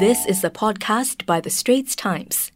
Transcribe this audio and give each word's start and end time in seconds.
This 0.00 0.24
is 0.24 0.42
a 0.44 0.48
podcast 0.48 1.26
by 1.26 1.42
The 1.42 1.50
Straits 1.50 1.94
Times. 1.94 2.50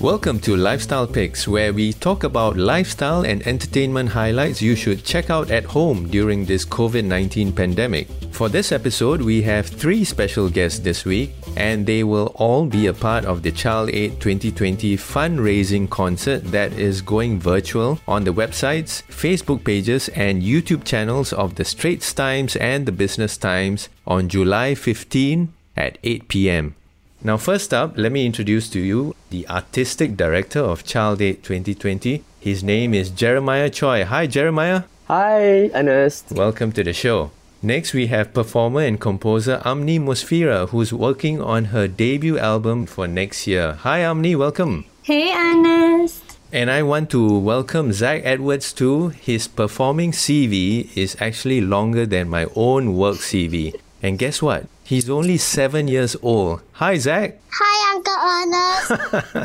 Welcome 0.00 0.38
to 0.42 0.54
Lifestyle 0.54 1.08
Picks, 1.08 1.48
where 1.48 1.72
we 1.72 1.92
talk 1.92 2.22
about 2.22 2.56
lifestyle 2.56 3.22
and 3.22 3.44
entertainment 3.48 4.10
highlights 4.10 4.62
you 4.62 4.76
should 4.76 5.04
check 5.04 5.28
out 5.28 5.50
at 5.50 5.64
home 5.64 6.06
during 6.06 6.44
this 6.44 6.64
COVID 6.64 7.04
19 7.04 7.52
pandemic. 7.52 8.06
For 8.30 8.48
this 8.48 8.70
episode, 8.70 9.22
we 9.22 9.42
have 9.42 9.66
three 9.66 10.04
special 10.04 10.48
guests 10.48 10.78
this 10.78 11.04
week, 11.04 11.32
and 11.56 11.86
they 11.86 12.04
will 12.04 12.32
all 12.36 12.66
be 12.66 12.86
a 12.86 12.92
part 12.92 13.24
of 13.24 13.42
the 13.42 13.52
Child 13.52 13.90
Aid 13.90 14.20
2020 14.20 14.96
fundraising 14.96 15.88
concert 15.88 16.44
that 16.44 16.72
is 16.72 17.02
going 17.02 17.38
virtual 17.38 17.98
on 18.06 18.24
the 18.24 18.32
websites, 18.32 19.02
Facebook 19.04 19.64
pages, 19.64 20.08
and 20.10 20.42
YouTube 20.42 20.84
channels 20.84 21.32
of 21.32 21.54
the 21.54 21.64
Straits 21.64 22.12
Times 22.12 22.56
and 22.56 22.86
the 22.86 22.92
Business 22.92 23.36
Times 23.36 23.88
on 24.06 24.28
July 24.28 24.74
15 24.74 25.52
at 25.76 25.98
8 26.02 26.28
pm. 26.28 26.74
Now, 27.22 27.36
first 27.36 27.74
up, 27.74 27.98
let 27.98 28.12
me 28.12 28.24
introduce 28.24 28.70
to 28.70 28.80
you 28.80 29.14
the 29.28 29.46
artistic 29.48 30.16
director 30.16 30.60
of 30.60 30.84
Child 30.84 31.20
Aid 31.20 31.42
2020. 31.42 32.24
His 32.40 32.64
name 32.64 32.94
is 32.94 33.10
Jeremiah 33.10 33.68
Choy. 33.68 34.04
Hi, 34.04 34.26
Jeremiah. 34.26 34.84
Hi, 35.08 35.70
Ernest. 35.74 36.32
Welcome 36.32 36.72
to 36.72 36.82
the 36.82 36.94
show. 36.94 37.30
Next, 37.62 37.92
we 37.92 38.06
have 38.06 38.32
performer 38.32 38.80
and 38.80 38.98
composer 38.98 39.60
Amni 39.66 40.00
Musfirah, 40.00 40.70
who's 40.70 40.94
working 40.94 41.42
on 41.42 41.66
her 41.66 41.86
debut 41.86 42.38
album 42.38 42.86
for 42.86 43.06
next 43.06 43.46
year. 43.46 43.74
Hi, 43.80 44.00
Amni, 44.00 44.34
welcome. 44.34 44.86
Hey, 45.02 45.34
Ernest. 45.34 46.38
And 46.54 46.70
I 46.70 46.82
want 46.82 47.10
to 47.10 47.38
welcome 47.38 47.92
Zach 47.92 48.22
Edwards 48.24 48.72
too. 48.72 49.08
His 49.08 49.46
performing 49.46 50.12
CV 50.12 50.88
is 50.96 51.18
actually 51.20 51.60
longer 51.60 52.06
than 52.06 52.30
my 52.30 52.46
own 52.56 52.96
work 52.96 53.18
CV. 53.18 53.74
And 54.02 54.18
guess 54.18 54.40
what? 54.40 54.64
He's 54.90 55.08
only 55.08 55.36
seven 55.36 55.86
years 55.86 56.16
old. 56.20 56.62
Hi, 56.72 56.98
Zach. 56.98 57.38
Hi, 57.48 57.94
Uncle 57.94 58.18
Ernest. 58.34 58.88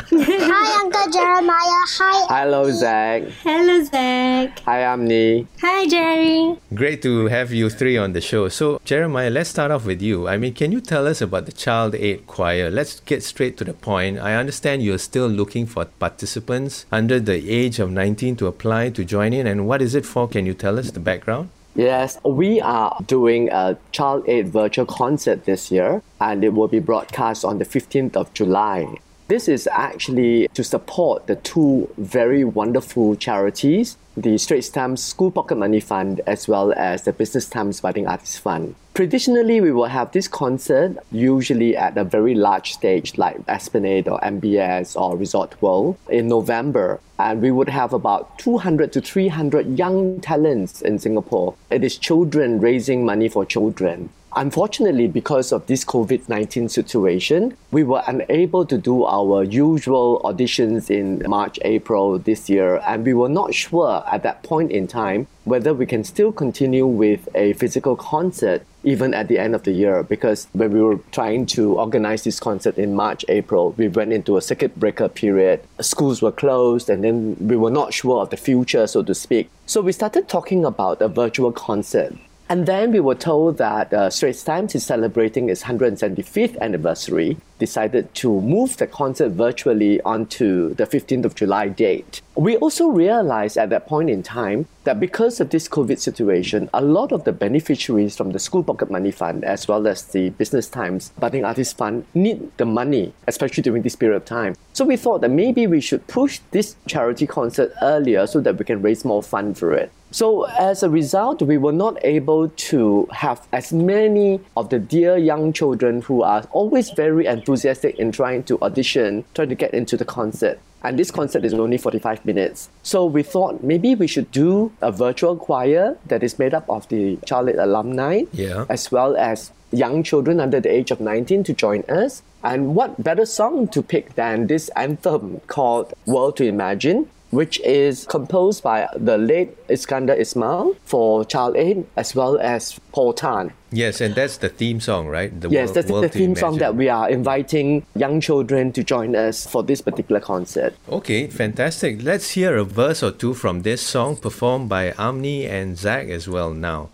Hi, 0.50 0.82
Uncle 0.82 1.12
Jeremiah. 1.14 1.86
Hi. 2.02 2.42
Hello, 2.42 2.72
Zach. 2.72 3.22
Hello, 3.44 3.84
Zach. 3.84 4.58
Hi, 4.66 4.80
Amni. 4.90 5.46
Hi, 5.62 5.86
Jerry. 5.86 6.58
Great 6.74 7.04
to 7.04 7.28
have 7.28 7.54
you 7.54 7.70
three 7.70 7.96
on 7.96 8.14
the 8.14 8.22
show. 8.22 8.50
So, 8.50 8.82
Jeremiah, 8.86 9.30
let's 9.30 9.52
start 9.52 9.70
off 9.70 9.86
with 9.86 10.02
you. 10.02 10.28
I 10.28 10.38
mean, 10.38 10.56
can 10.56 10.72
you 10.72 10.82
tell 10.82 11.06
us 11.06 11.22
about 11.22 11.46
the 11.46 11.52
Child 11.52 11.94
Aid 11.94 12.26
Choir? 12.26 12.72
Let's 12.72 13.00
get 13.02 13.22
straight 13.22 13.56
to 13.58 13.64
the 13.64 13.74
point. 13.74 14.18
I 14.18 14.34
understand 14.34 14.82
you're 14.82 14.98
still 14.98 15.28
looking 15.28 15.68
for 15.68 15.86
participants 15.86 16.88
under 16.92 17.20
the 17.20 17.38
age 17.48 17.78
of 17.78 17.92
19 17.92 18.36
to 18.38 18.48
apply 18.48 18.90
to 18.90 19.06
join 19.06 19.32
in. 19.32 19.46
And 19.46 19.68
what 19.68 19.84
is 19.84 19.94
it 19.94 20.08
for? 20.08 20.28
Can 20.28 20.48
you 20.48 20.56
tell 20.56 20.80
us 20.80 20.90
the 20.90 21.00
background? 21.00 21.50
Yes, 21.76 22.18
we 22.24 22.62
are 22.62 22.98
doing 23.06 23.50
a 23.50 23.78
Child 23.92 24.30
Aid 24.30 24.48
virtual 24.48 24.86
concert 24.86 25.44
this 25.44 25.72
year, 25.72 26.02
and 26.22 26.42
it 26.42 26.54
will 26.54 26.70
be 26.70 26.80
broadcast 26.80 27.44
on 27.44 27.58
the 27.58 27.66
15th 27.66 28.16
of 28.16 28.34
July. 28.34 28.96
This 29.28 29.48
is 29.48 29.68
actually 29.72 30.48
to 30.54 30.64
support 30.64 31.26
the 31.26 31.36
two 31.36 31.90
very 31.98 32.44
wonderful 32.44 33.16
charities 33.16 33.98
the 34.18 34.38
Straits 34.38 34.70
Times 34.70 35.04
School 35.04 35.30
Pocket 35.30 35.56
Money 35.56 35.82
Fund 35.82 36.22
as 36.26 36.48
well 36.48 36.72
as 36.74 37.04
the 37.04 37.12
Business 37.12 37.50
Times 37.50 37.82
Budding 37.82 38.08
Artist 38.08 38.40
Fund. 38.40 38.76
Traditionally, 38.94 39.60
we 39.60 39.74
will 39.74 39.88
have 39.88 40.14
this 40.14 40.30
concert 40.30 40.98
usually 41.12 41.76
at 41.76 41.98
a 41.98 42.06
very 42.06 42.34
large 42.34 42.72
stage 42.72 43.18
like 43.18 43.38
Esplanade 43.50 44.08
or 44.08 44.20
MBS 44.22 44.96
or 44.96 45.18
Resort 45.18 45.62
World 45.62 45.98
in 46.08 46.30
November. 46.30 47.02
And 47.20 47.42
we 47.42 47.52
would 47.52 47.68
have 47.68 47.92
about 47.92 48.40
200 48.40 48.94
to 48.94 49.02
300 49.02 49.78
young 49.78 50.22
talents 50.22 50.82
in 50.82 50.98
Singapore. 50.98 51.56
It 51.70 51.84
is 51.84 51.98
children 51.98 52.62
raising 52.62 53.06
money 53.06 53.28
for 53.28 53.44
children. 53.46 54.10
Unfortunately, 54.38 55.08
because 55.08 55.54
of 55.54 55.66
this 55.68 55.86
COVID 55.86 56.28
19 56.28 56.68
situation, 56.68 57.56
we 57.72 57.84
were 57.84 58.04
unable 58.06 58.66
to 58.66 58.78
do 58.78 59.06
our 59.06 59.44
usual 59.44 60.20
auditions 60.26 60.90
in 60.90 61.24
March, 61.26 61.58
April 61.62 62.20
this 62.20 62.50
year, 62.50 62.82
and 62.86 63.06
we 63.06 63.14
were 63.14 63.30
not 63.30 63.54
sure 63.54 64.04
at 64.12 64.24
that 64.24 64.44
point 64.44 64.72
in 64.72 64.88
time 64.88 65.28
whether 65.46 65.74
we 65.74 65.86
can 65.86 66.04
still 66.04 66.34
continue 66.34 66.86
with 66.86 67.30
a 67.34 67.54
physical 67.54 67.96
concert 67.96 68.66
even 68.84 69.14
at 69.14 69.28
the 69.30 69.40
end 69.40 69.56
of 69.56 69.64
the 69.64 69.72
year 69.72 70.04
because 70.04 70.48
when 70.54 70.72
we 70.72 70.82
were 70.82 71.00
trying 71.12 71.46
to 71.46 71.80
organize 71.80 72.24
this 72.24 72.40
concert 72.40 72.78
in 72.78 72.94
March, 72.94 73.24
April, 73.30 73.72
we 73.78 73.88
went 73.88 74.12
into 74.12 74.36
a 74.38 74.42
circuit 74.42 74.78
breaker 74.80 75.08
period. 75.08 75.62
Schools 75.80 76.22
were 76.22 76.32
closed 76.32 76.90
and 76.90 77.04
then 77.04 77.38
we 77.40 77.56
were 77.56 77.72
not 77.72 77.94
sure 77.94 78.22
of 78.22 78.32
the 78.32 78.38
future, 78.38 78.86
so 78.86 79.02
to 79.02 79.16
speak. 79.16 79.50
So 79.66 79.82
we 79.82 79.92
started 79.92 80.28
talking 80.28 80.66
about 80.66 81.02
a 81.02 81.08
virtual 81.08 81.52
concert. 81.52 82.14
And 82.48 82.68
then 82.68 82.92
we 82.92 83.00
were 83.00 83.16
told 83.16 83.58
that 83.58 83.92
uh, 83.92 84.12
Straits 84.12 84.44
Times 84.44 84.76
is 84.76 84.86
celebrating 84.86 85.50
its 85.50 85.64
175th 85.64 86.60
anniversary, 86.60 87.38
decided 87.58 88.14
to 88.16 88.40
move 88.42 88.78
the 88.78 88.86
concert 88.86 89.30
virtually 89.30 90.00
onto 90.02 90.76
the 90.76 90.86
15th 90.86 91.26
of 91.26 91.34
July 91.34 91.70
date. 91.70 92.22
We 92.36 92.56
also 92.58 92.88
realized 92.90 93.58
at 93.58 93.72
that 93.72 93.88
point 93.88 94.12
in 94.12 94.22
time 94.22 94.68
that 94.84 95.00
because 95.00 95.40
of 95.40 95.50
this 95.50 95.68
COVID 95.68 95.98
situation, 95.98 96.70
a 96.72 96.84
lot 96.84 97.12
of 97.12 97.24
the 97.24 97.32
beneficiaries 97.32 98.16
from 98.16 98.32
the 98.32 98.40
School 98.40 98.64
Pocket 98.64 98.92
Money 98.92 99.12
Fund 99.12 99.44
as 99.44 99.68
well 99.68 99.88
as 99.88 100.04
the 100.04 100.30
Business 100.30 100.68
Times 100.68 101.14
Budding 101.18 101.46
Artist 101.46 101.78
Fund 101.78 102.06
need 102.14 102.56
the 102.58 102.66
money, 102.66 103.14
especially 103.26 103.64
during 103.64 103.82
this 103.82 103.96
period 103.96 104.18
of 104.18 104.26
time. 104.26 104.56
So 104.74 104.86
we 104.86 104.98
thought 104.98 105.22
that 105.22 105.32
maybe 105.32 105.66
we 105.66 105.82
should 105.82 106.06
push 106.06 106.42
this 106.52 106.76
charity 106.88 107.26
concert 107.26 107.74
earlier 107.82 108.28
so 108.28 108.40
that 108.42 108.60
we 108.60 108.66
can 108.66 108.84
raise 108.84 109.04
more 109.04 109.24
funds 109.24 109.60
for 109.60 109.74
it. 109.74 109.92
So 110.16 110.46
as 110.48 110.82
a 110.82 110.90
result, 110.90 111.42
we 111.42 111.58
were 111.58 111.74
not 111.74 111.98
able 112.06 112.48
to 112.72 113.06
have 113.12 113.46
as 113.52 113.74
many 113.74 114.40
of 114.56 114.70
the 114.70 114.80
dear 114.80 115.18
young 115.18 115.52
children 115.52 116.04
who 116.04 116.24
are 116.24 116.48
always 116.54 116.92
very 116.92 117.26
enthusiastic 117.26 118.00
in 118.00 118.14
trying 118.14 118.44
to 118.44 118.58
audition, 118.62 119.26
trying 119.34 119.50
to 119.50 119.56
get 119.56 119.74
into 119.74 119.98
the 119.98 120.06
concert. 120.06 120.58
And 120.84 120.98
this 120.98 121.12
concert 121.12 121.44
is 121.44 121.54
only 121.54 121.78
45 121.78 122.24
minutes. 122.24 122.70
So 122.82 123.04
we 123.04 123.24
thought 123.24 123.62
maybe 123.62 123.94
we 123.94 124.08
should 124.08 124.32
do 124.32 124.72
a 124.82 124.90
virtual 124.90 125.36
choir 125.36 125.98
that 126.06 126.24
is 126.24 126.40
made 126.40 126.54
up 126.54 126.70
of 126.70 126.88
the 126.88 127.18
Child 127.26 127.50
Aid 127.50 127.56
alumni, 127.58 128.24
Yeah. 128.32 128.64
as 128.70 128.90
well 128.94 129.18
as 129.18 129.52
young 129.74 130.02
children 130.02 130.40
under 130.40 130.62
the 130.62 130.72
age 130.72 130.92
of 130.92 131.02
19 131.02 131.44
to 131.44 131.54
join 131.54 131.84
us. 131.90 132.24
And 132.42 132.74
what 132.74 133.04
better 133.04 133.26
song 133.26 133.68
to 133.76 133.82
pick 133.82 134.16
than 134.16 134.48
this 134.48 134.70
anthem 134.78 135.42
called 135.48 135.94
World 136.06 136.38
to 136.38 136.46
Imagine? 136.46 137.10
Which 137.36 137.60
is 137.62 138.06
composed 138.06 138.64
by 138.64 138.88
the 138.96 139.18
late 139.18 139.52
Iskandar 139.68 140.18
Ismail 140.18 140.76
for 140.86 141.26
Child 141.26 141.56
Aid 141.58 141.86
as 141.96 142.16
well 142.16 142.38
as 142.40 142.80
Paul 142.94 143.14
Tan. 143.14 143.52
Yes, 143.72 144.00
and 144.00 144.16
that's 144.16 144.38
the 144.38 144.48
theme 144.48 144.80
song, 144.80 145.08
right? 145.08 145.30
The 145.42 145.50
Yes, 145.50 145.68
World- 145.68 145.76
that's 145.76 145.92
World 145.92 146.04
the 146.06 146.10
to 146.10 146.18
theme 146.18 146.36
song 146.36 146.58
that 146.60 146.76
we 146.76 146.88
are 146.88 147.10
inviting 147.10 147.86
young 147.96 148.22
children 148.22 148.72
to 148.72 148.84
join 148.84 149.16
us 149.16 149.46
for 149.46 149.62
this 149.64 149.82
particular 149.82 150.22
concert. 150.22 150.74
Okay, 150.90 151.28
fantastic. 151.28 152.02
Let's 152.02 152.32
hear 152.32 152.56
a 152.56 152.64
verse 152.64 153.04
or 153.04 153.12
two 153.12 153.34
from 153.34 153.64
this 153.64 153.82
song 153.82 154.16
performed 154.16 154.70
by 154.70 154.92
Amni 154.92 155.46
and 155.50 155.78
Zach 155.78 156.08
as 156.08 156.30
well 156.30 156.52
now. 156.54 156.90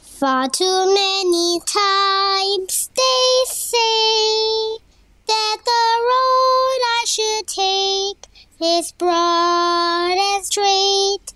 Far 0.00 0.48
too 0.48 0.86
many 0.94 1.60
times 1.66 2.88
they 2.96 3.32
say 3.46 4.78
that 5.26 5.56
the 5.64 5.84
road 6.10 6.80
I 7.00 7.04
should 7.06 7.46
take 7.46 8.29
is 8.62 8.92
broad 8.92 10.12
and 10.12 10.44
straight. 10.44 11.32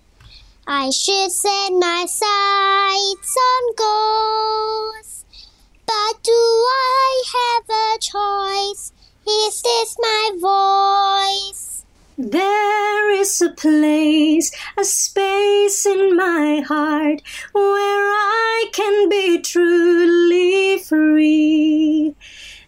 I 0.67 0.91
should 0.91 1.31
set 1.31 1.69
my 1.71 2.05
sights 2.07 3.37
on 3.51 3.75
goals. 3.75 5.25
But 5.85 6.23
do 6.23 6.31
I 6.31 7.23
have 7.37 7.69
a 7.69 7.99
choice? 7.99 8.91
Is 9.27 9.61
this 9.61 9.97
my 9.99 10.31
voice? 10.39 11.85
There 12.17 13.11
is 13.11 13.41
a 13.41 13.49
place, 13.49 14.51
a 14.77 14.85
space 14.85 15.85
in 15.85 16.15
my 16.15 16.61
heart 16.61 17.21
where 17.53 17.63
I 17.63 18.69
can 18.71 19.09
be 19.09 19.41
truly 19.41 20.77
free. 20.79 22.15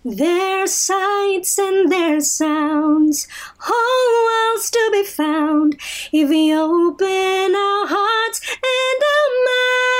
There's 0.06 0.74
sights 0.74 1.58
and 1.58 1.92
their 1.92 2.20
sounds, 2.20 3.28
oh, 3.68 4.54
else 4.54 4.70
to 4.70 4.90
be 4.92 5.04
found 5.04 5.80
if 6.14 6.30
we 6.30 6.54
open 6.54 7.56
our 7.56 7.88
hearts 7.88 8.42
and 8.52 9.04
our 9.04 9.30
minds. 9.46 9.97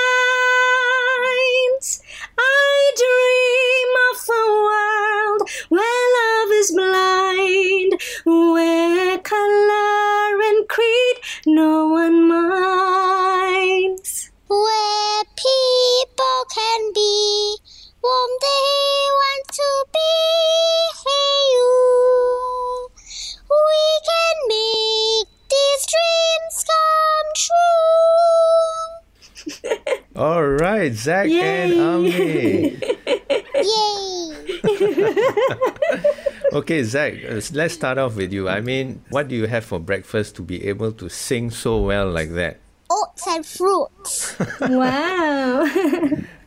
All 30.18 30.44
right, 30.44 30.92
Zach 30.94 31.30
and 31.30 31.72
Yay. 31.74 31.80
Ami. 31.80 32.78
Yay! 33.54 34.34
Okay, 36.54 36.82
Zach, 36.82 37.14
uh, 37.28 37.42
let's 37.54 37.74
start 37.76 37.98
off 38.00 38.16
with 38.16 38.32
you. 38.34 38.48
I 38.50 38.62
mean, 38.62 39.04
what 39.10 39.28
do 39.28 39.36
you 39.36 39.46
have 39.46 39.66
for 39.66 39.80
breakfast 39.80 40.36
to 40.38 40.42
be 40.42 40.66
able 40.66 40.92
to 40.94 41.10
sing 41.10 41.52
so 41.52 41.78
well 41.82 42.10
like 42.10 42.32
that? 42.34 42.58
Oats 42.90 43.28
and 43.28 43.46
fruits. 43.46 44.34
Wow. 44.62 45.68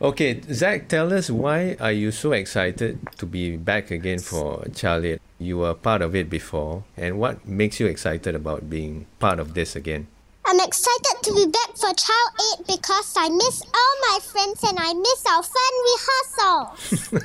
Okay, 0.01 0.41
Zach, 0.51 0.89
tell 0.89 1.13
us 1.13 1.29
why 1.29 1.77
are 1.79 1.91
you 1.93 2.11
so 2.11 2.33
excited 2.33 2.99
to 3.19 3.25
be 3.25 3.55
back 3.55 3.91
again 3.91 4.19
for 4.19 4.65
Child 4.73 5.05
Aid? 5.05 5.19
You 5.37 5.59
were 5.59 5.75
part 5.75 6.01
of 6.01 6.15
it 6.15 6.29
before, 6.29 6.83
and 6.97 7.19
what 7.19 7.47
makes 7.47 7.79
you 7.79 7.85
excited 7.85 8.35
about 8.35 8.69
being 8.69 9.05
part 9.19 9.39
of 9.39 9.53
this 9.53 9.75
again? 9.77 10.07
I'm 10.51 10.59
excited 10.59 11.23
to 11.23 11.33
be 11.33 11.45
back 11.45 11.77
for 11.77 11.93
Child 11.95 12.31
Aid 12.59 12.67
because 12.67 13.13
I 13.15 13.29
miss 13.29 13.63
all 13.63 13.95
my 14.11 14.19
friends 14.19 14.61
and 14.67 14.77
I 14.77 14.91
miss 14.91 15.23
our 15.31 15.43
fun 15.43 15.73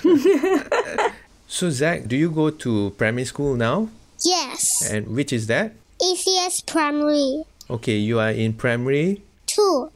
rehearsals. 0.06 1.12
So, 1.48 1.70
Zach, 1.70 2.06
do 2.06 2.16
you 2.16 2.30
go 2.30 2.50
to 2.50 2.90
primary 2.98 3.24
school 3.24 3.54
now? 3.56 3.88
yes. 4.24 4.88
And 4.90 5.08
which 5.08 5.32
is 5.32 5.46
that? 5.48 5.72
ECS 6.00 6.66
Primary 6.66 7.42
Okay, 7.70 7.96
you 7.96 8.18
are 8.20 8.30
in 8.30 8.52
primary. 8.52 9.22
2. 9.46 9.90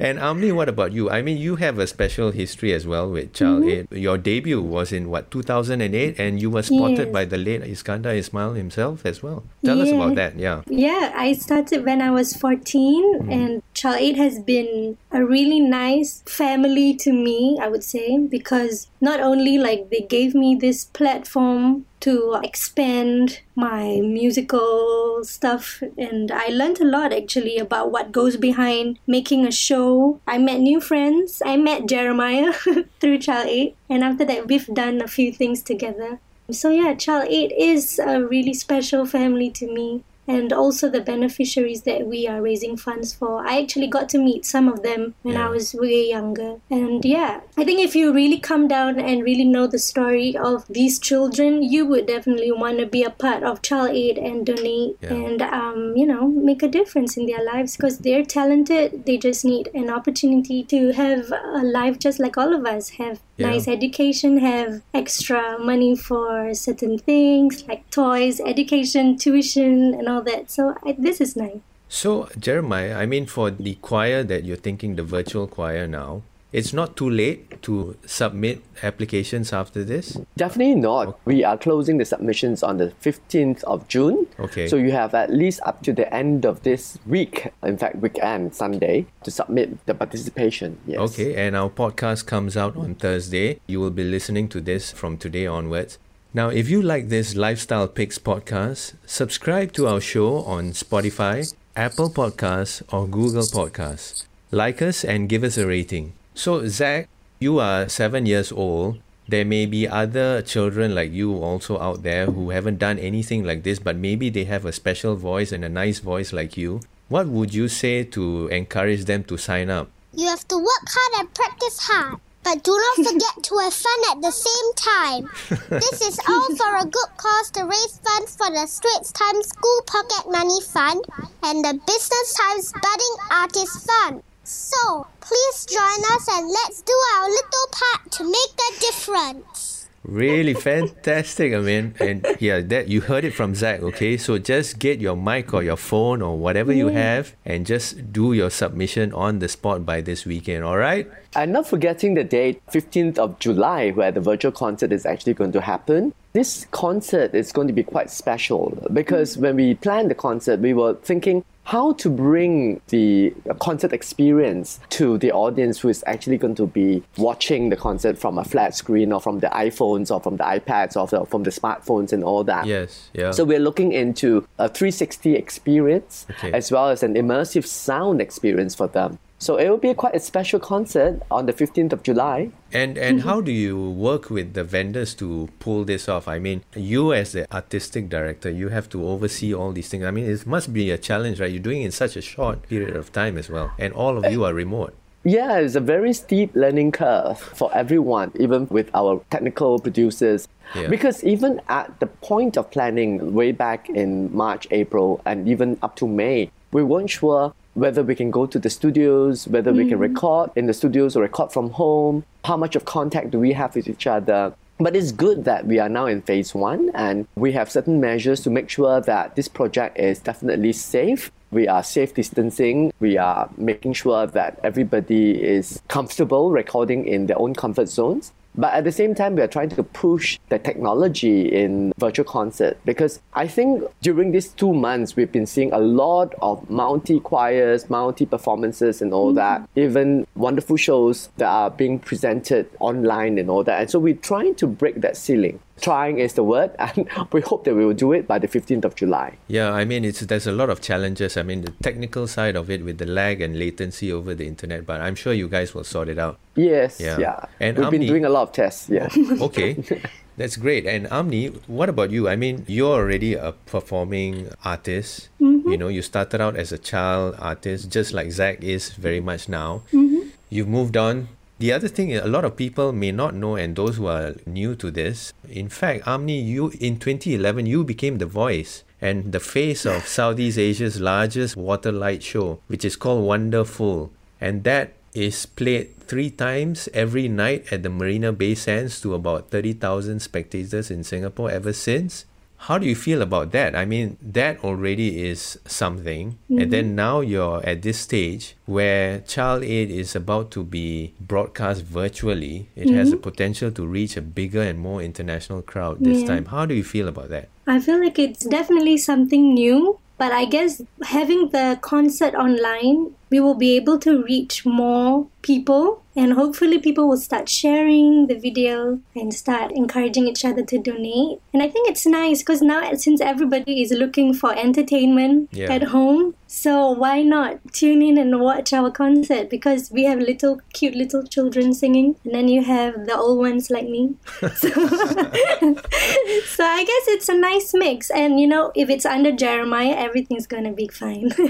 And 0.00 0.18
Amni, 0.18 0.54
what 0.54 0.68
about 0.68 0.92
you? 0.92 1.10
I 1.10 1.22
mean, 1.22 1.38
you 1.38 1.56
have 1.56 1.78
a 1.78 1.86
special 1.86 2.30
history 2.30 2.72
as 2.72 2.86
well 2.86 3.10
with 3.10 3.32
mm-hmm. 3.32 3.44
Child 3.44 3.64
Aid. 3.64 3.88
Your 3.90 4.18
debut 4.18 4.60
was 4.60 4.92
in 4.92 5.10
what 5.10 5.30
2008, 5.30 6.18
and 6.18 6.40
you 6.40 6.50
were 6.50 6.62
spotted 6.62 7.08
Yes. 7.08 7.12
by 7.12 7.24
the 7.24 7.38
late 7.38 7.62
Iskandar 7.62 8.16
Ismail 8.16 8.54
himself 8.54 9.04
as 9.04 9.22
well. 9.22 9.44
Tell 9.64 9.80
us 9.80 9.90
about 9.90 10.14
that. 10.16 10.38
Yeah. 10.38 10.62
Yeah, 10.68 11.12
I 11.16 11.32
started 11.32 11.84
when 11.84 12.00
I 12.00 12.10
was 12.10 12.34
14, 12.34 13.20
mm. 13.20 13.32
and 13.32 13.62
Child 13.74 13.96
Aid 14.00 14.16
has 14.16 14.38
been 14.38 14.98
a 15.10 15.24
really 15.24 15.60
nice 15.60 16.22
family 16.26 16.94
to 16.96 17.12
me, 17.12 17.58
I 17.60 17.68
would 17.68 17.84
say, 17.84 18.18
because 18.18 18.88
not 19.00 19.20
only 19.20 19.58
like 19.58 19.90
they 19.90 20.00
gave 20.00 20.34
me 20.34 20.54
this 20.54 20.84
platform 20.84 21.86
to 22.02 22.38
expand 22.42 23.40
my 23.54 24.00
musical 24.02 25.24
stuff, 25.24 25.82
and 25.96 26.30
I 26.30 26.48
learned 26.48 26.80
a 26.80 26.84
lot 26.84 27.12
actually 27.12 27.58
about 27.58 27.90
what 27.90 28.12
goes 28.12 28.36
behind 28.36 28.98
making 29.06 29.46
a 29.46 29.52
show. 29.52 30.20
I 30.26 30.38
met 30.38 30.60
new 30.60 30.80
friends. 30.80 31.42
I 31.44 31.56
met 31.56 31.86
Jeremiah 31.86 32.52
through 33.00 33.18
Child 33.18 33.48
Aid 33.48 33.74
and 33.92 34.02
after 34.02 34.24
that, 34.24 34.48
we've 34.48 34.66
done 34.68 35.02
a 35.02 35.06
few 35.06 35.32
things 35.32 35.62
together. 35.62 36.18
So 36.50 36.70
yeah, 36.70 36.94
Child 36.94 37.28
Aid 37.28 37.52
is 37.56 37.98
a 37.98 38.24
really 38.24 38.54
special 38.54 39.04
family 39.04 39.50
to 39.50 39.66
me. 39.66 40.02
And 40.28 40.52
also 40.52 40.88
the 40.88 41.00
beneficiaries 41.00 41.82
that 41.82 42.06
we 42.06 42.28
are 42.28 42.40
raising 42.40 42.76
funds 42.76 43.12
for. 43.12 43.44
I 43.46 43.60
actually 43.60 43.88
got 43.88 44.08
to 44.10 44.18
meet 44.18 44.44
some 44.46 44.68
of 44.68 44.82
them 44.82 45.14
when 45.22 45.34
Yeah. 45.34 45.46
I 45.46 45.50
was 45.50 45.74
way 45.74 46.08
younger. 46.08 46.56
And 46.70 47.04
yeah, 47.04 47.40
I 47.56 47.64
think 47.64 47.80
if 47.80 47.96
you 47.96 48.12
really 48.12 48.38
come 48.38 48.68
down 48.68 49.00
and 49.00 49.24
really 49.24 49.44
know 49.44 49.66
the 49.66 49.78
story 49.80 50.36
of 50.36 50.64
these 50.68 50.98
children, 50.98 51.62
you 51.62 51.84
would 51.86 52.06
definitely 52.06 52.52
want 52.52 52.78
to 52.78 52.86
be 52.86 53.02
a 53.02 53.10
part 53.10 53.42
of 53.42 53.62
Child 53.62 53.90
Aid 53.90 54.16
and 54.18 54.46
donate 54.46 54.96
Yeah. 55.02 55.14
and, 55.14 55.42
um, 55.42 55.94
you 55.96 56.06
know, 56.06 56.28
make 56.28 56.62
a 56.62 56.68
difference 56.68 57.16
in 57.16 57.26
their 57.26 57.44
lives 57.44 57.76
because 57.76 57.98
they're 57.98 58.24
talented. 58.24 59.04
They 59.06 59.16
just 59.18 59.44
need 59.44 59.70
an 59.74 59.90
opportunity 59.90 60.62
to 60.64 60.92
have 60.92 61.32
a 61.32 61.62
life 61.64 61.98
just 61.98 62.20
like 62.20 62.36
all 62.38 62.54
of 62.54 62.64
us 62.66 62.90
have 62.90 63.18
Yeah. 63.38 63.48
nice 63.50 63.66
education, 63.66 64.38
have 64.38 64.82
extra 64.94 65.58
money 65.58 65.96
for 65.96 66.54
certain 66.54 66.98
things 66.98 67.64
like 67.68 67.88
toys, 67.90 68.40
education, 68.40 69.16
tuition, 69.16 69.94
and 69.94 70.08
all 70.08 70.11
that. 70.20 70.50
So 70.50 70.74
I, 70.84 70.96
this 70.98 71.20
is 71.20 71.36
nice. 71.36 71.60
So, 71.88 72.28
Jeremiah, 72.38 72.96
I 72.96 73.04
mean, 73.04 73.26
for 73.26 73.50
the 73.50 73.74
choir 73.74 74.22
that 74.22 74.44
you're 74.44 74.56
thinking, 74.56 74.96
the 74.96 75.02
virtual 75.02 75.46
choir 75.46 75.86
now, 75.86 76.22
it's 76.52 76.72
not 76.72 76.96
too 76.96 77.08
late 77.08 77.62
to 77.62 77.96
submit 78.04 78.62
applications 78.82 79.52
after 79.52 79.84
this. 79.84 80.18
Definitely 80.36 80.76
not. 80.76 81.18
We 81.24 81.44
are 81.44 81.56
closing 81.56 81.96
the 81.96 82.04
submissions 82.04 82.62
on 82.62 82.76
the 82.76 82.92
15th 83.02 83.64
of 83.64 83.88
June. 83.88 84.26
Okay. 84.38 84.68
So 84.68 84.76
you 84.76 84.92
have 84.92 85.14
at 85.14 85.30
least 85.32 85.60
up 85.64 85.82
to 85.84 85.92
the 85.92 86.12
end 86.14 86.44
of 86.44 86.62
this 86.62 86.98
week, 87.06 87.52
in 87.62 87.78
fact, 87.78 87.96
weekend, 87.96 88.54
Sunday, 88.54 89.06
to 89.24 89.30
submit 89.30 89.84
the 89.86 89.94
participation. 89.94 90.78
Yes. 90.86 91.00
Okay, 91.00 91.34
and 91.34 91.56
our 91.56 91.70
podcast 91.70 92.26
comes 92.26 92.56
out 92.56 92.76
on 92.76 92.96
Thursday. 92.96 93.60
You 93.66 93.80
will 93.80 93.90
be 93.90 94.04
listening 94.04 94.48
to 94.48 94.60
this 94.60 94.92
from 94.92 95.16
today 95.16 95.46
onwards. 95.46 95.98
Now, 96.34 96.48
if 96.48 96.70
you 96.70 96.80
like 96.80 97.10
this 97.10 97.36
Lifestyle 97.36 97.86
Picks 97.86 98.18
podcast, 98.18 98.94
subscribe 99.04 99.74
to 99.74 99.86
our 99.86 100.00
show 100.00 100.40
on 100.48 100.72
Spotify, 100.72 101.44
Apple 101.76 102.08
Podcasts, 102.08 102.80
or 102.88 103.06
Google 103.06 103.44
Podcasts. 103.44 104.24
Like 104.50 104.80
us 104.80 105.04
and 105.04 105.28
give 105.28 105.44
us 105.44 105.58
a 105.58 105.66
rating. 105.66 106.14
So, 106.34 106.66
Zach, 106.68 107.06
you 107.38 107.58
are 107.58 107.86
seven 107.86 108.24
years 108.24 108.50
old. 108.50 108.96
There 109.28 109.44
may 109.44 109.66
be 109.66 109.86
other 109.86 110.40
children 110.40 110.94
like 110.94 111.12
you 111.12 111.36
also 111.36 111.78
out 111.78 112.02
there 112.02 112.24
who 112.24 112.48
haven't 112.48 112.78
done 112.78 112.98
anything 112.98 113.44
like 113.44 113.62
this, 113.62 113.78
but 113.78 113.96
maybe 113.96 114.30
they 114.30 114.44
have 114.44 114.64
a 114.64 114.72
special 114.72 115.16
voice 115.16 115.52
and 115.52 115.62
a 115.62 115.68
nice 115.68 115.98
voice 115.98 116.32
like 116.32 116.56
you. 116.56 116.80
What 117.10 117.28
would 117.28 117.52
you 117.52 117.68
say 117.68 118.04
to 118.04 118.48
encourage 118.48 119.04
them 119.04 119.24
to 119.24 119.36
sign 119.36 119.68
up? 119.68 119.90
You 120.14 120.28
have 120.28 120.48
to 120.48 120.56
work 120.56 120.86
hard 120.88 121.20
and 121.20 121.34
practice 121.34 121.78
hard. 121.80 122.20
But 122.44 122.64
do 122.64 122.76
not 122.76 123.06
forget 123.06 123.42
to 123.44 123.58
have 123.58 123.72
fun 123.74 124.00
at 124.10 124.20
the 124.20 124.32
same 124.32 124.68
time. 124.74 125.30
This 125.70 126.00
is 126.02 126.18
all 126.28 126.56
for 126.56 126.76
a 126.76 126.84
good 126.84 127.10
cause 127.16 127.50
to 127.52 127.64
raise 127.64 127.98
funds 127.98 128.36
for 128.36 128.50
the 128.50 128.66
Straits 128.66 129.12
Times 129.12 129.48
School 129.48 129.82
Pocket 129.86 130.30
Money 130.30 130.60
Fund 130.60 131.04
and 131.44 131.64
the 131.64 131.78
Business 131.86 132.34
Times 132.34 132.72
Budding 132.72 133.16
Artist 133.30 133.86
Fund. 133.86 134.22
So, 134.44 135.06
please 135.20 135.66
join 135.66 136.00
us 136.14 136.28
and 136.28 136.48
let's 136.48 136.82
do 136.82 136.92
our 137.14 137.28
little 137.28 137.68
part 137.70 138.12
to 138.12 138.24
make 138.24 138.54
a 138.58 138.80
difference. 138.80 139.71
Really 140.04 140.54
fantastic, 140.54 141.54
I 141.54 141.58
mean, 141.60 141.94
and 142.00 142.26
yeah, 142.40 142.60
that 142.60 142.88
you 142.88 143.02
heard 143.02 143.24
it 143.24 143.34
from 143.34 143.54
Zach. 143.54 143.82
Okay, 143.82 144.16
so 144.16 144.36
just 144.36 144.80
get 144.80 145.00
your 145.00 145.16
mic 145.16 145.54
or 145.54 145.62
your 145.62 145.76
phone 145.76 146.22
or 146.22 146.36
whatever 146.36 146.72
you 146.72 146.86
mm. 146.86 146.94
have, 146.94 147.36
and 147.44 147.64
just 147.64 148.12
do 148.12 148.32
your 148.32 148.50
submission 148.50 149.12
on 149.12 149.38
the 149.38 149.48
spot 149.48 149.86
by 149.86 150.00
this 150.00 150.26
weekend. 150.26 150.64
All 150.64 150.76
right? 150.76 151.08
And 151.36 151.52
not 151.52 151.68
forgetting 151.68 152.14
the 152.14 152.24
date, 152.24 152.60
15th 152.72 153.18
of 153.18 153.38
July, 153.38 153.90
where 153.90 154.10
the 154.10 154.20
virtual 154.20 154.50
concert 154.50 154.90
is 154.90 155.06
actually 155.06 155.34
going 155.34 155.52
to 155.52 155.60
happen. 155.60 156.12
This 156.32 156.66
concert 156.72 157.34
is 157.34 157.52
going 157.52 157.68
to 157.68 157.74
be 157.74 157.84
quite 157.84 158.10
special 158.10 158.76
because 158.92 159.38
when 159.38 159.56
we 159.56 159.74
planned 159.74 160.10
the 160.10 160.14
concert, 160.14 160.60
we 160.60 160.74
were 160.74 160.94
thinking 160.94 161.44
how 161.64 161.92
to 161.92 162.10
bring 162.10 162.80
the 162.88 163.32
concert 163.60 163.92
experience 163.92 164.80
to 164.90 165.16
the 165.18 165.30
audience 165.30 165.78
who 165.80 165.88
is 165.88 166.02
actually 166.06 166.36
going 166.36 166.56
to 166.56 166.66
be 166.66 167.02
watching 167.16 167.68
the 167.68 167.76
concert 167.76 168.18
from 168.18 168.36
a 168.36 168.44
flat 168.44 168.74
screen 168.74 169.12
or 169.12 169.20
from 169.20 169.38
the 169.38 169.46
iPhones 169.48 170.10
or 170.10 170.20
from 170.20 170.36
the 170.36 170.44
iPads 170.44 170.96
or 170.96 171.06
the- 171.06 171.24
from 171.26 171.44
the 171.44 171.50
smartphones 171.50 172.12
and 172.12 172.24
all 172.24 172.42
that. 172.44 172.66
Yes. 172.66 173.10
Yeah. 173.14 173.30
So 173.30 173.44
we're 173.44 173.60
looking 173.60 173.92
into 173.92 174.46
a 174.58 174.68
360 174.68 175.36
experience 175.36 176.26
Okay. 176.32 176.52
as 176.52 176.72
well 176.72 176.88
as 176.88 177.02
an 177.04 177.14
immersive 177.14 177.64
sound 177.66 178.20
experience 178.20 178.74
for 178.74 178.88
them. 178.88 179.18
So 179.42 179.56
it 179.56 179.68
will 179.68 179.76
be 179.76 179.92
quite 179.92 180.14
a 180.14 180.20
special 180.20 180.60
concert 180.60 181.20
on 181.28 181.46
the 181.46 181.52
15th 181.52 181.92
of 181.92 182.04
July. 182.04 182.52
And 182.72 182.96
and 182.96 183.22
how 183.22 183.40
do 183.40 183.50
you 183.50 183.90
work 183.90 184.30
with 184.30 184.54
the 184.54 184.62
vendors 184.62 185.14
to 185.14 185.48
pull 185.58 185.82
this 185.82 186.08
off? 186.08 186.28
I 186.28 186.38
mean, 186.38 186.62
you 186.76 187.12
as 187.12 187.32
the 187.32 187.52
artistic 187.52 188.08
director, 188.08 188.48
you 188.48 188.68
have 188.68 188.88
to 188.90 189.04
oversee 189.04 189.52
all 189.52 189.72
these 189.72 189.88
things. 189.88 190.04
I 190.04 190.12
mean, 190.12 190.30
it 190.30 190.46
must 190.46 190.72
be 190.72 190.92
a 190.92 190.96
challenge, 190.96 191.40
right? 191.40 191.50
You're 191.50 191.66
doing 191.70 191.82
it 191.82 191.86
in 191.86 191.90
such 191.90 192.14
a 192.14 192.22
short 192.22 192.68
period 192.68 192.94
of 192.94 193.10
time 193.10 193.36
as 193.36 193.50
well, 193.50 193.72
and 193.80 193.92
all 193.92 194.16
of 194.16 194.30
you 194.30 194.44
are 194.44 194.54
remote. 194.54 194.94
Yeah, 195.24 195.58
it's 195.58 195.74
a 195.74 195.80
very 195.80 196.12
steep 196.12 196.54
learning 196.54 196.92
curve 196.92 197.40
for 197.40 197.68
everyone, 197.74 198.30
even 198.38 198.68
with 198.70 198.94
our 198.94 199.20
technical 199.30 199.80
producers. 199.80 200.46
Yeah. 200.76 200.86
Because 200.86 201.24
even 201.24 201.60
at 201.68 201.98
the 201.98 202.06
point 202.06 202.56
of 202.56 202.70
planning, 202.70 203.34
way 203.34 203.50
back 203.50 203.90
in 203.90 204.30
March, 204.30 204.68
April, 204.70 205.20
and 205.26 205.48
even 205.48 205.78
up 205.82 205.96
to 205.96 206.06
May, 206.06 206.50
we 206.70 206.84
weren't 206.84 207.10
sure 207.10 207.52
whether 207.74 208.02
we 208.02 208.14
can 208.14 208.30
go 208.30 208.46
to 208.46 208.58
the 208.58 208.70
studios, 208.70 209.48
whether 209.48 209.72
we 209.72 209.84
can 209.84 209.92
mm-hmm. 209.92 210.14
record 210.14 210.50
in 210.56 210.66
the 210.66 210.74
studios 210.74 211.16
or 211.16 211.22
record 211.22 211.52
from 211.52 211.70
home, 211.70 212.24
how 212.44 212.56
much 212.56 212.76
of 212.76 212.84
contact 212.84 213.30
do 213.30 213.38
we 213.38 213.52
have 213.52 213.74
with 213.74 213.88
each 213.88 214.06
other. 214.06 214.52
But 214.78 214.96
it's 214.96 215.12
good 215.12 215.44
that 215.44 215.66
we 215.66 215.78
are 215.78 215.88
now 215.88 216.06
in 216.06 216.22
phase 216.22 216.54
one 216.54 216.90
and 216.94 217.26
we 217.36 217.52
have 217.52 217.70
certain 217.70 218.00
measures 218.00 218.40
to 218.40 218.50
make 218.50 218.68
sure 218.68 219.00
that 219.00 219.36
this 219.36 219.46
project 219.48 219.98
is 219.98 220.18
definitely 220.18 220.72
safe. 220.72 221.30
We 221.50 221.68
are 221.68 221.82
safe 221.82 222.14
distancing. 222.14 222.92
We 222.98 223.16
are 223.16 223.48
making 223.56 223.92
sure 223.92 224.26
that 224.26 224.58
everybody 224.64 225.42
is 225.42 225.80
comfortable 225.88 226.50
recording 226.50 227.06
in 227.06 227.26
their 227.26 227.38
own 227.38 227.54
comfort 227.54 227.88
zones. 227.88 228.32
But 228.54 228.74
at 228.74 228.84
the 228.84 228.92
same 228.92 229.14
time, 229.14 229.34
we 229.34 229.42
are 229.42 229.48
trying 229.48 229.70
to 229.70 229.82
push 229.82 230.38
the 230.48 230.58
technology 230.58 231.46
in 231.46 231.92
virtual 231.98 232.24
concert 232.24 232.78
because 232.84 233.20
I 233.34 233.46
think 233.46 233.84
during 234.02 234.32
these 234.32 234.48
two 234.48 234.74
months, 234.74 235.16
we've 235.16 235.32
been 235.32 235.46
seeing 235.46 235.72
a 235.72 235.78
lot 235.78 236.34
of 236.42 236.68
multi 236.68 237.20
choirs, 237.20 237.88
multi 237.88 238.26
performances, 238.26 239.00
and 239.00 239.12
all 239.14 239.32
that, 239.34 239.62
mm-hmm. 239.62 239.80
even 239.80 240.26
wonderful 240.34 240.76
shows 240.76 241.30
that 241.36 241.48
are 241.48 241.70
being 241.70 241.98
presented 241.98 242.68
online 242.80 243.38
and 243.38 243.48
all 243.48 243.64
that. 243.64 243.80
And 243.80 243.90
so 243.90 243.98
we're 243.98 244.14
trying 244.14 244.54
to 244.56 244.66
break 244.66 245.00
that 245.00 245.16
ceiling. 245.16 245.58
Trying 245.80 246.18
is 246.18 246.34
the 246.34 246.44
word, 246.44 246.70
and 246.78 247.08
we 247.32 247.40
hope 247.40 247.64
that 247.64 247.74
we 247.74 247.84
will 247.84 247.94
do 247.94 248.12
it 248.12 248.28
by 248.28 248.38
the 248.38 248.46
15th 248.46 248.84
of 248.84 248.94
July. 248.94 249.36
Yeah, 249.48 249.72
I 249.72 249.84
mean, 249.84 250.04
it's 250.04 250.20
there's 250.20 250.46
a 250.46 250.52
lot 250.52 250.70
of 250.70 250.80
challenges. 250.80 251.36
I 251.36 251.42
mean, 251.42 251.62
the 251.62 251.72
technical 251.82 252.26
side 252.26 252.56
of 252.56 252.70
it 252.70 252.84
with 252.84 252.98
the 252.98 253.06
lag 253.06 253.40
and 253.40 253.58
latency 253.58 254.12
over 254.12 254.34
the 254.34 254.46
internet, 254.46 254.86
but 254.86 255.00
I'm 255.00 255.14
sure 255.14 255.32
you 255.32 255.48
guys 255.48 255.74
will 255.74 255.84
sort 255.84 256.08
it 256.08 256.18
out. 256.18 256.38
Yes, 256.54 257.00
Yeah. 257.00 257.18
yeah. 257.18 257.44
And 257.58 257.78
We've 257.78 257.90
been 257.90 258.06
doing 258.06 258.24
a 258.24 258.28
lot 258.28 258.42
of 258.42 258.52
tests, 258.52 258.88
yeah. 258.90 259.08
Oh, 259.16 259.46
okay, 259.46 259.82
that's 260.36 260.56
great. 260.56 260.86
And 260.86 261.06
Amni, 261.06 261.56
what 261.66 261.88
about 261.88 262.10
you? 262.10 262.28
I 262.28 262.36
mean, 262.36 262.64
you're 262.68 262.92
already 262.92 263.34
a 263.34 263.52
performing 263.66 264.50
artist. 264.64 265.30
Mm-hmm. 265.40 265.70
You 265.70 265.78
know, 265.78 265.88
you 265.88 266.02
started 266.02 266.40
out 266.40 266.54
as 266.56 266.70
a 266.72 266.78
child 266.78 267.34
artist, 267.38 267.90
just 267.90 268.12
like 268.12 268.30
Zach 268.30 268.62
is 268.62 268.90
very 268.92 269.20
much 269.20 269.48
now. 269.48 269.82
Mm-hmm. 269.92 270.28
You've 270.50 270.68
moved 270.68 270.96
on. 270.96 271.28
The 271.62 271.70
other 271.70 271.86
thing, 271.86 272.12
a 272.16 272.26
lot 272.26 272.44
of 272.44 272.56
people 272.56 272.90
may 272.90 273.12
not 273.12 273.36
know, 273.36 273.54
and 273.54 273.76
those 273.76 273.94
who 273.94 274.08
are 274.08 274.34
new 274.46 274.74
to 274.74 274.90
this, 274.90 275.32
in 275.48 275.68
fact, 275.68 276.02
Amni, 276.06 276.44
you 276.44 276.72
in 276.80 276.98
2011 276.98 277.66
you 277.66 277.84
became 277.84 278.18
the 278.18 278.26
voice 278.26 278.82
and 279.00 279.30
the 279.30 279.38
face 279.38 279.86
of 279.86 280.08
Southeast 280.08 280.58
Asia's 280.58 281.00
largest 281.00 281.56
water 281.56 281.92
light 281.92 282.20
show, 282.20 282.58
which 282.66 282.84
is 282.84 282.96
called 282.96 283.24
Wonderful, 283.24 284.10
and 284.40 284.64
that 284.64 284.94
is 285.14 285.46
played 285.46 285.96
three 286.00 286.30
times 286.30 286.88
every 286.92 287.28
night 287.28 287.72
at 287.72 287.84
the 287.84 287.90
Marina 287.90 288.32
Bay 288.32 288.56
Sands 288.56 289.00
to 289.02 289.14
about 289.14 289.52
30,000 289.52 290.18
spectators 290.18 290.90
in 290.90 291.04
Singapore 291.04 291.48
ever 291.48 291.72
since. 291.72 292.24
How 292.66 292.78
do 292.78 292.86
you 292.86 292.94
feel 292.94 293.22
about 293.22 293.50
that? 293.52 293.74
I 293.74 293.84
mean, 293.84 294.18
that 294.22 294.62
already 294.62 295.26
is 295.26 295.58
something. 295.66 296.38
And 296.48 296.70
then 296.70 296.84
mm-hmm. 296.86 296.94
now 296.94 297.20
you're 297.20 297.64
at 297.66 297.82
this 297.82 297.98
stage 297.98 298.54
where 298.66 299.18
Child 299.20 299.64
Aid 299.64 299.90
is 299.90 300.14
about 300.14 300.52
to 300.52 300.62
be 300.62 301.14
broadcast 301.18 301.82
virtually. 301.82 302.68
It 302.76 302.90
has 302.90 303.10
the 303.10 303.16
mm-hmm. 303.16 303.22
potential 303.22 303.72
to 303.72 303.84
reach 303.84 304.16
a 304.16 304.22
bigger 304.22 304.62
and 304.62 304.78
more 304.78 305.02
international 305.02 305.62
crowd 305.62 305.98
this 306.00 306.20
Yeah. 306.20 306.28
time. 306.28 306.44
How 306.46 306.64
do 306.66 306.74
you 306.74 306.84
feel 306.84 307.08
about 307.08 307.30
that? 307.30 307.48
I 307.66 307.80
feel 307.80 307.98
like 307.98 308.18
it's 308.18 308.44
definitely 308.46 308.96
something 308.96 309.54
new, 309.54 309.98
but 310.16 310.30
I 310.30 310.44
guess 310.44 310.82
having 311.02 311.48
the 311.48 311.78
concert 311.80 312.34
online, 312.36 313.10
we 313.30 313.40
will 313.40 313.56
be 313.56 313.74
able 313.74 313.98
to 314.06 314.22
reach 314.22 314.64
more 314.64 315.26
people 315.42 316.01
and 316.14 316.34
hopefully 316.34 316.78
people 316.78 317.08
will 317.08 317.16
start 317.16 317.48
sharing 317.48 318.26
the 318.26 318.34
video 318.38 319.00
and 319.14 319.32
start 319.34 319.72
encouraging 319.72 320.28
each 320.28 320.44
other 320.44 320.62
to 320.62 320.78
donate. 320.78 321.38
And 321.54 321.62
I 321.62 321.68
think 321.68 321.88
it's 321.88 322.06
nice 322.06 322.40
because 322.40 322.62
now 322.62 322.92
since 322.94 323.20
everybody 323.20 323.82
is 323.82 323.90
looking 323.92 324.34
for 324.34 324.56
entertainment 324.56 325.48
Yeah. 325.52 325.72
at 325.72 325.84
home, 325.84 326.34
so 326.46 326.90
why 326.90 327.22
not 327.22 327.60
tune 327.72 328.02
in 328.02 328.18
and 328.18 328.40
watch 328.40 328.72
our 328.72 328.90
concert 328.90 329.48
because 329.48 329.90
we 329.90 330.04
have 330.04 330.18
little 330.18 330.60
cute 330.74 330.94
little 330.94 331.22
children 331.24 331.72
singing 331.72 332.16
and 332.24 332.34
then 332.34 332.48
you 332.48 332.62
have 332.62 333.06
the 333.06 333.16
old 333.16 333.38
ones 333.38 333.70
like 333.70 333.88
me. 333.88 334.14
So 334.54 334.68
so 334.68 336.64
I 336.64 336.84
guess 336.84 337.04
it's 337.14 337.28
a 337.28 337.34
nice 337.34 337.72
mix, 337.74 338.10
and 338.10 338.38
you 338.40 338.46
know, 338.46 338.72
if 338.74 338.90
it's 338.90 339.06
under 339.06 339.32
Jeremiah, 339.32 339.94
everything's 339.96 340.46
gonna 340.46 340.72
be 340.72 340.88
fine. 340.88 341.30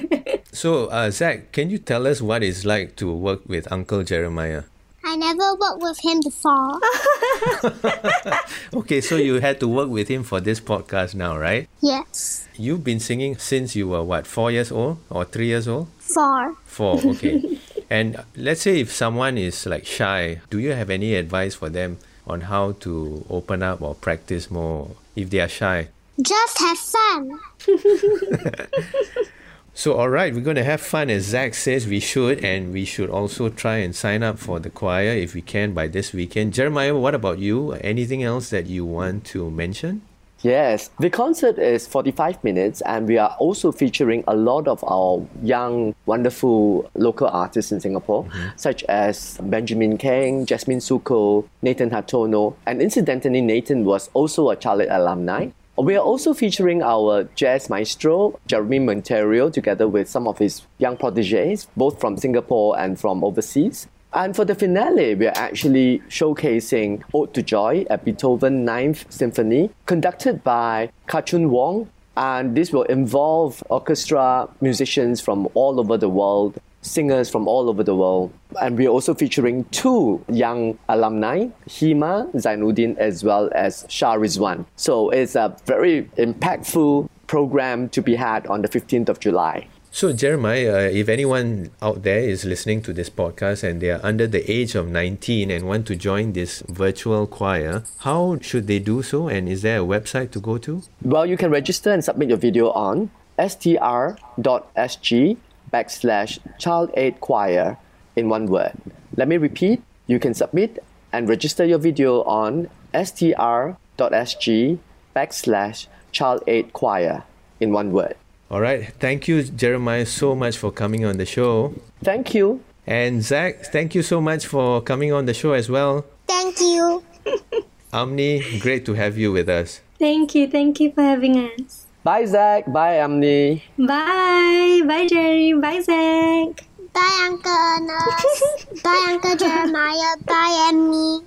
So, 0.54 0.87
uh, 0.88 1.11
Zach, 1.11 1.50
can 1.52 1.71
you 1.71 1.78
tell 1.78 2.07
us 2.07 2.21
what 2.21 2.42
it's 2.42 2.66
like 2.66 2.95
to 2.97 3.11
work 3.11 3.40
with 3.49 3.71
Uncle 3.73 4.04
Jeremiah? 4.04 4.62
I 5.05 5.17
never 5.17 5.55
worked 5.55 5.83
with 5.83 5.99
him 6.05 6.21
before. 6.21 6.81
Okay, 8.75 9.01
so 9.03 9.17
you 9.17 9.41
had 9.41 9.61
to 9.61 9.69
work 9.69 9.89
with 9.91 10.09
him 10.09 10.23
for 10.23 10.41
this 10.41 10.59
podcast 10.61 11.15
now, 11.15 11.37
right? 11.37 11.69
yes. 11.81 12.49
You've 12.57 12.83
been 12.85 13.01
singing 13.01 13.37
since 13.37 13.77
you 13.77 13.89
were 13.89 14.03
what, 14.03 14.27
four 14.27 14.51
years 14.51 14.73
old 14.73 14.99
or 15.11 15.25
three 15.25 15.47
years 15.47 15.69
old? 15.69 15.89
Four. 15.99 16.55
Four, 16.65 16.99
okay. 17.05 17.59
and 17.91 18.23
let's 18.37 18.63
say 18.63 18.81
if 18.81 18.91
someone 18.93 19.37
is 19.37 19.67
like 19.67 19.85
shy, 19.87 20.41
do 20.51 20.59
you 20.59 20.73
have 20.73 20.89
any 20.91 21.15
advice 21.15 21.55
for 21.55 21.69
them 21.69 21.99
on 22.27 22.43
how 22.43 22.73
to 22.81 23.25
open 23.29 23.63
up 23.63 23.83
or 23.83 23.95
practice 23.95 24.51
more 24.51 24.91
if 25.17 25.29
they 25.31 25.41
are 25.41 25.49
shy? 25.49 25.89
Just 26.21 26.59
have 26.59 26.79
fun. 26.79 27.39
So, 29.75 29.95
all 29.95 30.11
right, 30.11 30.35
we're 30.35 30.43
going 30.43 30.57
to 30.57 30.64
have 30.64 30.83
fun 30.83 31.09
as 31.09 31.25
Zach 31.25 31.55
says 31.55 31.87
we 31.87 31.99
should, 31.99 32.45
and 32.45 32.75
we 32.75 32.85
should 32.85 33.09
also 33.09 33.49
try 33.49 33.79
and 33.79 33.97
sign 33.97 34.23
up 34.23 34.38
for 34.38 34.61
the 34.61 34.69
choir 34.69 35.12
if 35.12 35.35
we 35.35 35.41
can 35.41 35.73
by 35.73 35.88
this 35.88 36.12
weekend. 36.12 36.52
Jeremiah, 36.52 36.95
what 36.95 37.14
about 37.14 37.38
you? 37.38 37.73
Anything 37.73 38.23
else 38.23 38.50
that 38.50 38.67
you 38.67 38.85
want 38.85 39.25
to 39.33 39.50
mention? 39.50 40.02
Yes, 40.43 40.91
the 40.99 41.09
concert 41.09 41.59
is 41.59 41.87
45 41.87 42.43
minutes, 42.43 42.81
and 42.83 43.07
we 43.07 43.17
are 43.17 43.35
also 43.38 43.71
featuring 43.71 44.25
a 44.26 44.35
lot 44.35 44.67
of 44.67 44.83
our 44.85 45.25
young, 45.43 45.95
wonderful 46.05 46.91
local 46.95 47.29
artists 47.29 47.71
in 47.71 47.81
Singapore, 47.81 48.25
mm-hmm. 48.25 48.49
such 48.57 48.83
as 48.85 49.38
Benjamin 49.41 49.97
Kheng, 49.99 50.45
Jasmine 50.45 50.81
Sokko, 50.81 51.49
Nathan 51.62 51.91
Hartono, 51.91 52.55
and 52.67 52.83
incidentally, 52.83 53.41
Nathan 53.41 53.85
was 53.85 54.11
also 54.14 54.50
a 54.50 54.57
Child 54.57 54.83
Aid 54.83 54.88
alumni. 54.91 55.49
We 55.83 55.97
are 55.97 56.05
also 56.05 56.33
featuring 56.33 56.81
our 56.81 57.25
jazz 57.35 57.69
maestro, 57.69 58.39
Jeremy 58.47 58.79
Monteiro, 58.79 59.53
together 59.53 59.89
with 59.89 60.09
some 60.09 60.29
of 60.29 60.39
his 60.39 60.62
young 60.79 60.97
proteges, 60.97 61.67
both 61.77 62.01
from 62.01 62.17
Singapore 62.17 62.79
and 62.79 63.01
from 63.01 63.25
overseas. 63.25 63.89
And 64.12 64.37
for 64.37 64.45
the 64.45 64.55
finale, 64.55 65.17
we 65.17 65.27
are 65.27 65.37
actually 65.37 65.99
showcasing 66.09 67.03
Ode 67.12 67.35
to 67.35 67.43
Joy, 67.43 67.85
a 67.91 67.99
Beethoven 67.99 68.65
Ninth 68.65 69.07
Symphony, 69.11 69.71
conducted 69.87 70.45
by 70.45 70.93
Kahchun 71.09 71.49
Wong. 71.49 71.91
And 72.17 72.57
this 72.57 72.73
will 72.73 72.85
involve 72.85 73.61
orchestra 73.69 74.49
musicians 74.61 75.21
from 75.21 75.49
all 75.55 75.81
over 75.81 75.99
the 75.99 76.09
world, 76.09 76.61
singers 76.83 77.29
from 77.29 77.49
all 77.49 77.69
over 77.69 77.83
the 77.83 77.97
world. 77.97 78.33
And 78.61 78.77
we're 78.77 78.89
also 78.89 79.15
featuring 79.15 79.65
two 79.71 80.25
young 80.29 80.79
alumni, 80.89 81.49
Hima 81.69 82.33
Zainuddin 82.35 82.97
as 82.99 83.25
well 83.25 83.51
as 83.55 83.87
Shah 83.89 84.17
Rizwan. 84.17 84.67
So 84.77 85.11
it's 85.11 85.35
a 85.35 85.57
very 85.67 86.05
impactful 86.17 87.09
program 87.27 87.89
to 87.91 88.03
be 88.03 88.15
had 88.15 88.47
on 88.47 88.63
the 88.63 88.69
15th 88.69 89.09
of 89.09 89.21
July. 89.21 89.67
So, 89.95 90.11
Jeremiah, 90.11 90.89
uh, 90.89 90.89
if 90.89 91.11
anyone 91.11 91.71
out 91.83 92.03
there 92.03 92.21
is 92.21 92.47
listening 92.47 92.81
to 92.89 92.95
this 92.95 93.11
podcast 93.11 93.63
and 93.63 93.79
they 93.79 93.91
are 93.91 94.01
under 94.03 94.27
the 94.27 94.41
age 94.51 94.75
of 94.75 94.89
19 94.89 95.51
and 95.51 95.69
want 95.69 95.87
to 95.89 95.97
join 95.97 96.33
this 96.33 96.63
virtual 96.67 97.27
choir, 97.27 97.85
how 97.99 98.39
should 98.41 98.69
they 98.69 98.79
do 98.79 99.03
so? 99.03 99.29
And 99.29 99.51
is 99.51 99.61
there 99.61 99.81
a 99.81 99.85
website 99.85 100.31
to 100.31 100.41
go 100.41 100.57
to? 100.57 100.83
Well, 101.03 101.27
you 101.27 101.37
can 101.37 101.51
register 101.51 101.93
and 101.93 102.03
submit 102.03 102.31
your 102.31 102.39
video 102.39 102.71
on 102.71 103.11
str.sg 103.39 105.37
backslash 105.73 106.39
child 106.59 106.91
aid 106.95 107.21
choir 107.21 107.77
in 108.16 108.28
one 108.28 108.47
word. 108.47 108.73
Let 109.16 109.28
me 109.28 109.37
repeat. 109.37 109.83
You 110.07 110.19
can 110.19 110.35
submit 110.35 110.83
and 111.12 111.28
register 111.28 111.64
your 111.64 111.78
video 111.78 112.23
on 112.25 112.69
str.sg 112.95 114.78
backslash 115.14 115.87
child 116.11 116.42
aid 116.47 116.73
choir 116.73 117.25
in 117.61 117.73
one 117.73 117.92
word. 117.92 118.14
All 118.50 118.61
right. 118.61 118.92
Thank 119.00 119.28
you, 119.28 119.42
Jeremiah, 119.42 120.04
so 120.07 120.35
much 120.35 120.59
for 120.59 120.71
coming 120.71 121.04
on 121.04 121.16
the 121.16 121.25
show. 121.26 121.75
Thank 122.04 122.35
you. 122.35 122.61
And 122.87 123.23
Zach, 123.23 123.66
thank 123.66 123.95
you 123.95 124.02
so 124.02 124.21
much 124.21 124.47
for 124.47 124.83
coming 124.83 125.12
on 125.12 125.26
the 125.26 125.35
show 125.35 125.52
as 125.52 125.71
well. 125.71 126.04
Thank 126.26 126.61
you. 126.61 127.02
Amni, 127.92 128.61
great 128.61 128.85
to 128.87 128.95
have 128.95 129.16
you 129.16 129.33
with 129.33 129.49
us. 129.49 129.81
thank 129.99 130.35
you, 130.35 130.49
thank 130.49 130.81
you 130.81 130.90
for 130.90 131.02
having 131.02 131.37
us. 131.38 131.87
Bye, 132.02 132.25
Zach. 132.26 132.66
Bye, 132.66 132.97
Amni. 133.04 133.62
Bye, 133.78 134.83
bye, 134.85 135.07
Jerry, 135.07 135.52
bye, 135.52 135.81
Zach. 135.81 136.66
Bye, 136.93 137.29
Uncle 137.31 137.53
Ernest. 137.53 138.83
Bye, 138.83 139.07
Uncle 139.11 139.37
Jeremiah. 139.37 140.17
Bye, 140.27 140.69
Emmy. 140.69 141.21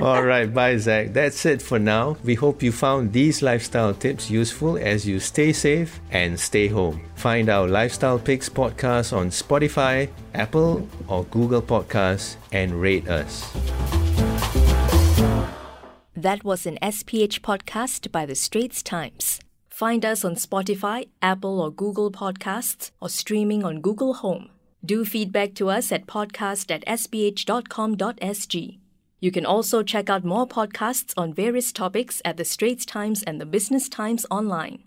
All 0.00 0.22
right, 0.22 0.52
bye, 0.52 0.76
Zach. 0.76 1.12
That's 1.12 1.44
it 1.46 1.60
for 1.60 1.78
now. 1.78 2.16
We 2.24 2.34
hope 2.34 2.62
you 2.62 2.70
found 2.72 3.12
these 3.12 3.42
lifestyle 3.42 3.92
tips 3.94 4.30
useful 4.30 4.76
as 4.76 5.06
you 5.06 5.18
stay 5.20 5.52
safe 5.52 6.00
and 6.10 6.38
stay 6.38 6.68
home. 6.68 7.00
Find 7.16 7.48
our 7.48 7.66
Lifestyle 7.66 8.18
Picks 8.18 8.48
podcast 8.48 9.16
on 9.16 9.30
Spotify, 9.30 10.08
Apple, 10.34 10.88
or 11.08 11.24
Google 11.24 11.62
Podcasts 11.62 12.36
and 12.52 12.80
rate 12.80 13.08
us. 13.08 13.50
That 16.16 16.44
was 16.44 16.66
an 16.66 16.78
SPH 16.82 17.40
podcast 17.40 18.12
by 18.12 18.26
The 18.26 18.34
Straits 18.34 18.82
Times. 18.82 19.40
Find 19.80 20.04
us 20.04 20.26
on 20.26 20.34
Spotify, 20.34 21.08
Apple 21.22 21.58
or 21.58 21.70
Google 21.70 22.12
Podcasts, 22.12 22.90
or 23.00 23.08
streaming 23.08 23.64
on 23.64 23.80
Google 23.80 24.12
Home. 24.12 24.50
Do 24.84 25.06
feedback 25.06 25.54
to 25.54 25.70
us 25.70 25.90
at 25.90 26.06
podcast 26.06 26.70
at 26.70 26.84
sph.com.sg. 26.84 28.78
You 29.20 29.32
can 29.32 29.46
also 29.46 29.82
check 29.82 30.10
out 30.10 30.22
more 30.22 30.46
podcasts 30.46 31.14
on 31.16 31.32
various 31.32 31.72
topics 31.72 32.20
at 32.26 32.36
The 32.36 32.44
Straits 32.44 32.84
Times 32.84 33.22
and 33.22 33.40
The 33.40 33.46
Business 33.46 33.88
Times 33.88 34.26
online. 34.30 34.80